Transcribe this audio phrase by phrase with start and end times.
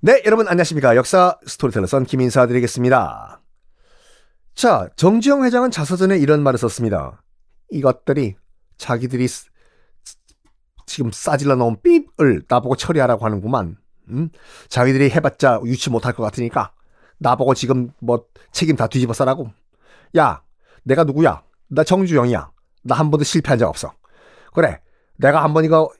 [0.00, 0.94] 네, 여러분 안녕하십니까.
[0.96, 3.40] 역사 스토리텔러 썬킴 인사드리겠습니다.
[4.54, 7.22] 자, 정지영 회장은 자서전에 이런 말을 썼습니다.
[7.70, 8.36] 이것들이
[8.78, 9.46] 자기들이 쓰-
[10.86, 13.76] 지금 싸질러 놓은 삐을 나보고 처리하라고 하는구만.
[14.10, 14.28] 음?
[14.68, 16.72] 자기들이 해봤자 유치 못할 것 같으니까
[17.18, 19.50] 나보고 지금 뭐 책임 다 뒤집어 써라고.
[20.16, 20.42] 야,
[20.84, 21.42] 내가 누구야?
[21.68, 22.52] 나 정주영이야.
[22.84, 23.92] 나 한 번도 실패한 적 없어.
[24.54, 24.80] 그래,
[25.16, 25.90] 내가 한 번 이거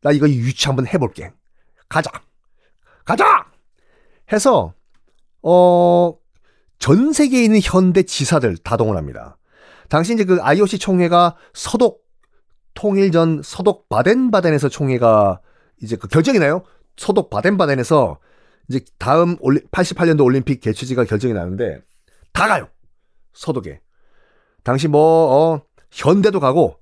[0.00, 1.30] 나 이거 유치 한번 해볼게.
[1.90, 2.10] 가자.
[3.04, 3.46] 가자!
[4.32, 4.74] 해서,
[5.42, 6.14] 어,
[6.78, 9.36] 전 세계에 있는 현대 지사들 다 동원합니다.
[9.88, 12.02] 당시 이제 그 IOC 총회가 서독,
[12.74, 15.40] 통일 전 서독 바덴바덴에서 총회가
[15.82, 16.62] 이제 그 결정이 나요.
[16.96, 18.18] 서독 바덴바덴에서
[18.68, 21.82] 이제 다음 올리, 88년도 올림픽 개최지가 결정이 나는데
[22.32, 22.68] 다 가요.
[23.34, 23.80] 서독에.
[24.62, 26.78] 당시 뭐, 어, 현대도 가고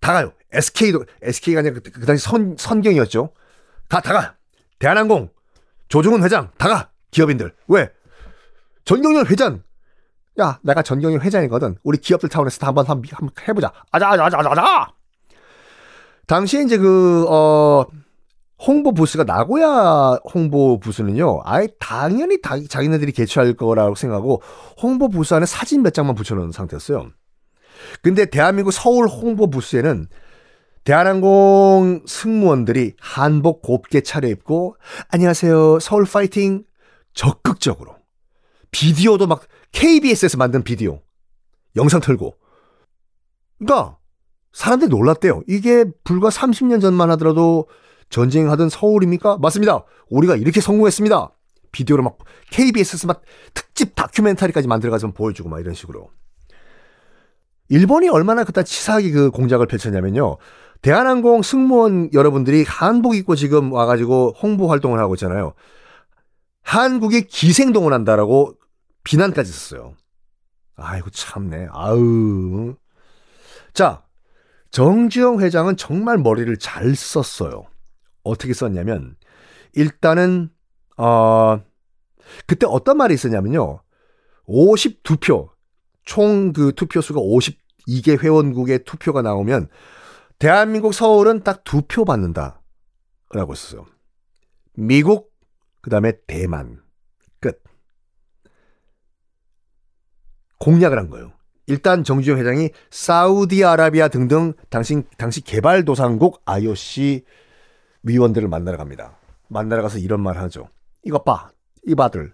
[0.00, 0.32] 다 가요.
[0.52, 3.32] SK도, SK가 아니라 그, 그 당시 선, 선경이었죠.
[3.88, 4.36] 다, 다 가.
[4.78, 5.30] 대한항공,
[5.90, 6.88] 조중훈 회장, 다 가.
[7.10, 7.52] 기업인들.
[7.68, 7.90] 왜?
[8.84, 9.62] 전경련 회장.
[10.40, 11.76] 야, 내가 전경련 회장이거든.
[11.82, 13.72] 우리 기업들 차원에서 다 한번, 한번, 해보자.
[13.90, 14.92] 아자, 아자, 아자, 아자, 아자!
[16.26, 17.84] 당시에 이제 그, 어,
[18.64, 24.42] 홍보 부스가 나고야 홍보 부스는요, 아예 당연히 다, 자기네들이 개최할 거라고 생각하고
[24.80, 27.10] 홍보 부스 안에 사진 몇 장만 붙여놓은 상태였어요.
[28.02, 30.06] 근데 대한민국 서울 홍보 부스에는
[30.84, 34.76] 대한항공 승무원들이 한복 곱게 차려입고
[35.10, 36.64] 안녕하세요 서울 파이팅!
[37.12, 37.96] 적극적으로
[38.70, 39.42] 비디오도 막
[39.72, 41.00] KBS에서 만든 비디오.
[41.76, 42.36] 영상 틀고.
[43.58, 43.98] 그러니까
[44.52, 45.42] 사람들이 놀랐대요.
[45.48, 47.68] 이게 불과 30년 전만 하더라도
[48.08, 49.38] 전쟁하던 서울입니까?
[49.38, 49.84] 맞습니다.
[50.08, 51.30] 우리가 이렇게 성공했습니다.
[51.72, 52.18] 비디오로 막
[52.50, 53.22] KBS에서 막
[53.54, 56.10] 특집 다큐멘터리까지 만들어가지고 보여주고 막 이런 식으로.
[57.68, 60.38] 일본이 얼마나 그따 치사하게 그 공작을 펼쳤냐면요.
[60.82, 65.54] 대한항공 승무원 여러분들이 한복 입고 지금 와가지고 홍보 활동을 하고 있잖아요.
[66.62, 68.54] 한국에 기생동을 한다라고
[69.04, 69.94] 비난까지 썼어요.
[70.76, 71.68] 아이고 참네.
[71.70, 72.74] 아우.
[73.74, 74.04] 자,
[74.70, 77.66] 정지영 회장은 정말 머리를 잘 썼어요.
[78.22, 79.16] 어떻게 썼냐면
[79.74, 80.50] 일단은
[80.96, 81.60] 어
[82.46, 83.82] 그때 어떤 말이 있었냐면요.
[84.46, 85.50] 52표
[86.04, 89.68] 총 그 투표 수가 52개 회원국의 투표가 나오면
[90.40, 92.62] 대한민국 서울은 딱 두 표 받는다.
[93.32, 93.84] 라고 했었어요.
[94.74, 95.30] 미국,
[95.82, 96.80] 그 다음에 대만.
[97.40, 97.62] 끝.
[100.58, 101.32] 공약을 한 거예요.
[101.66, 107.22] 일단 정주영 회장이 사우디아라비아 등등 당시, 당시 개발도상국 IOC
[108.02, 109.18] 위원들을 만나러 갑니다.
[109.48, 110.70] 만나러 가서 이런 말 하죠.
[111.04, 111.50] 이것 봐.
[111.86, 112.32] 이봐들.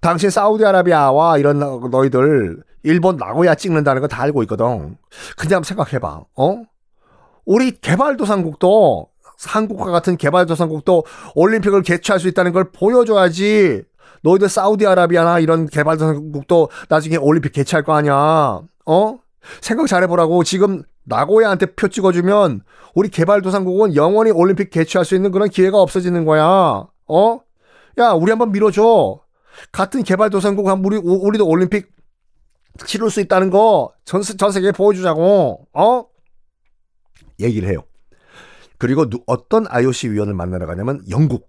[0.00, 4.96] 당신 사우디아라비아와 이런 너희들 일본 나고야 찍는다는 거 다 알고 있거든.
[5.38, 6.24] 그냥 생각해봐.
[6.36, 6.62] 어?
[7.44, 9.08] 우리 개발도상국도
[9.46, 13.82] 한국과 같은 개발도상국도 올림픽을 개최할 수 있다는 걸 보여줘야지.
[14.22, 18.60] 너희들 사우디아라비아나 이런 개발도상국도 나중에 올림픽 개최할 거 아니야.
[18.86, 19.18] 어?
[19.62, 20.44] 생각 잘해보라고.
[20.44, 22.60] 지금 나고야한테 표 찍어주면
[22.94, 26.86] 우리 개발도상국은 영원히 올림픽 개최할 수 있는 그런 기회가 없어지는 거야.
[27.08, 27.40] 어?
[27.98, 29.20] 야, 우리 한번 밀어줘.
[29.72, 31.90] 같은 개발도상국 한 우리 우리도 올림픽
[32.86, 35.66] 치를 수 있다는 거 전 전 세계에 보여주자고.
[35.72, 36.04] 어?
[37.40, 37.82] 얘기를 해요.
[38.78, 41.48] 그리고 누, 어떤 IOC 위원을 만나러 가냐면 영국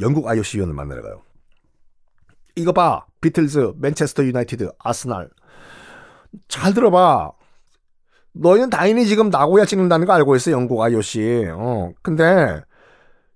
[0.00, 1.22] 영국 IOC 위원을 만나러 가요.
[2.56, 3.06] 이거 봐.
[3.20, 5.30] 비틀즈, 맨체스터 유나이티드, 아스날.
[6.48, 7.32] 잘 들어봐.
[8.32, 11.46] 너희는 당연히 지금 나고야 찍는다는 거 알고 있어, 영국 IOC.
[11.54, 11.92] 어.
[12.02, 12.62] 근데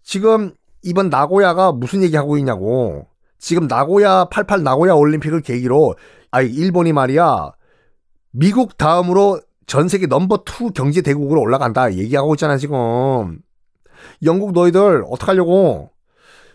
[0.03, 3.07] 지금 이번 나고야가 무슨 얘기하고 있냐고.
[3.39, 5.95] 지금 나고야 88 나고야 올림픽을 계기로
[6.31, 7.53] 아니 일본이 말이야.
[8.31, 13.41] 미국 다음으로 전 세계 넘버 2 경제 대국으로 올라간다 얘기하고 있잖아, 지금.
[14.23, 15.91] 영국 너희들 어떡하려고?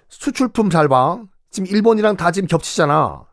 [0.07, 1.21] 수출품 잘 봐.
[1.49, 3.25] 지금 일본이랑 다 지금 겹치잖아.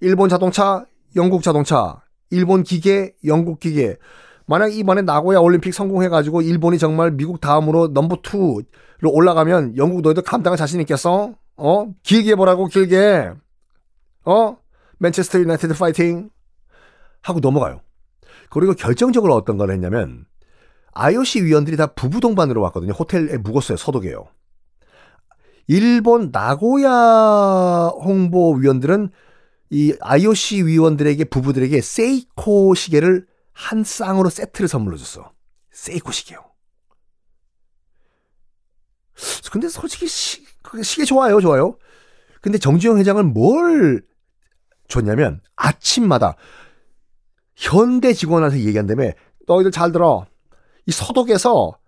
[0.00, 2.00] 일본 자동차, 영국 자동차,
[2.30, 3.96] 일본 기계, 영국 기계.
[4.46, 8.62] 만약 이번에 나고야 올림픽 성공해가지고 일본이 정말 미국 다음으로 넘버 투로
[9.02, 11.34] 올라가면 영국 너희들 감당할 자신 있겠어?
[11.56, 11.86] 어?
[12.02, 13.32] 길게 보라고 길게.
[14.24, 14.56] 어?
[14.98, 16.30] 맨체스터 유나이티드 파이팅
[17.20, 17.80] 하고 넘어가요.
[18.52, 20.26] 그리고 결정적으로 어떤 걸 했냐면
[20.92, 22.92] IOC 위원들이 다 부부 동반으로 왔거든요.
[22.92, 23.78] 호텔에 묵었어요.
[23.78, 24.28] 서독에요.
[25.68, 29.08] 일본 나고야 홍보 위원들은
[29.70, 35.32] 이 IOC 위원들에게 부부들에게 세이코 시계를 한 쌍으로 세트를 선물로 줬어.
[35.70, 36.44] 세이코 시계요.
[39.50, 40.44] 근데 솔직히 시,
[40.82, 41.78] 시계 좋아요, 좋아요.
[42.42, 44.02] 근데 정주영 회장은 뭘
[44.88, 46.36] 줬냐면 아침마다
[47.54, 49.10] 현대 직원한테 얘기한다며
[49.46, 50.26] 너희들 잘 들어.
[50.86, 51.78] 이 서독에서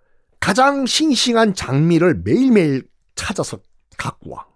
[0.41, 3.59] 가장 싱싱한 장미를 매일매일 찾아서
[3.97, 4.47] 갖고 와.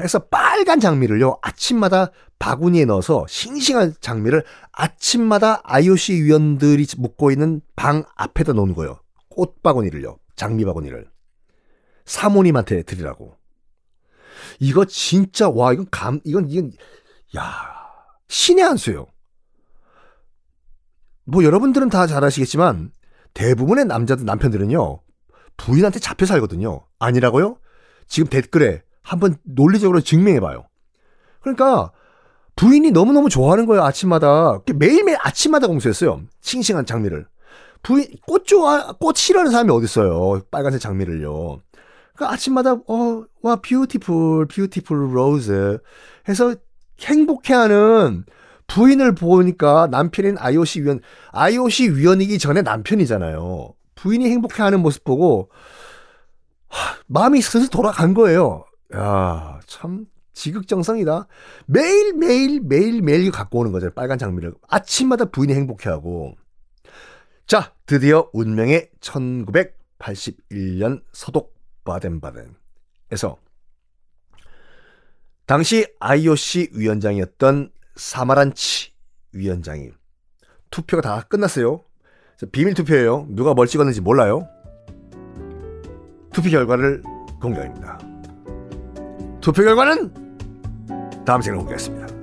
[0.00, 8.54] 해서 빨간 장미를요, 아침마다 바구니에 넣어서 싱싱한 장미를 아침마다 IOC 위원들이 묵고 있는 방 앞에다
[8.54, 9.00] 놓는 거예요.
[9.28, 11.08] 꽃 바구니를요, 장미 바구니를.
[12.06, 13.36] 사모님한테 드리라고.
[14.58, 16.72] 이거 진짜, 와, 이건 감, 이건, 이건,
[17.36, 17.86] 야
[18.28, 19.06] 신의 한 수예요.
[21.24, 22.90] 뭐 여러분들은 다 잘 아시겠지만,
[23.34, 25.00] 대부분의 남자들, 남편들은요,
[25.56, 26.80] 부인한테 잡혀 살거든요.
[26.98, 27.56] 아니라고요?
[28.08, 30.64] 지금 댓글에 한번 논리적으로 증명해봐요.
[31.40, 31.92] 그러니까
[32.56, 34.60] 부인이 너무너무 좋아하는 거예요, 아침마다.
[34.74, 36.22] 매일매일 아침마다 공수했어요.
[36.40, 37.26] 싱싱한 장미를.
[37.82, 40.42] 부인, 꽃 좋아, 꽃 싫어하는 사람이 어딨어요.
[40.50, 41.60] 빨간색 장미를요.
[42.14, 45.78] 그러니까 아침마다, 어, 와, beautiful, beautiful rose
[46.28, 46.54] 해서
[47.00, 48.24] 행복해하는
[48.70, 51.00] 부인을 보니까 남편인 IOC 위원,
[51.32, 53.74] IOC 위원이기 전에 남편이잖아요.
[53.96, 55.50] 부인이 행복해하는 모습 보고
[56.68, 58.64] 하, 마음이 슬슬 돌아간 거예요.
[58.94, 61.26] 야, 참 지극정성이다.
[61.66, 63.90] 매일 매일 매일 매일 갖고 오는 거죠.
[63.90, 66.36] 빨간 장미를 아침마다 부인이 행복해하고.
[67.46, 73.36] 자, 드디어 운명의 1981년 서독 바덴바덴에서
[75.46, 78.92] 당시 IOC 위원장이었던 사마란치
[79.32, 79.90] 위원장이
[80.70, 81.84] 투표가 다 끝났어요.
[82.52, 83.26] 비밀 투표예요.
[83.30, 84.48] 누가 뭘 찍었는지 몰라요.
[86.32, 87.02] 투표 결과를
[87.40, 87.98] 공개합니다.
[89.40, 92.19] 투표 결과는 다음 시간에 공개하겠습니다.